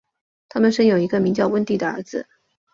[0.49, 2.27] 他们生有一个名叫温蒂的儿子。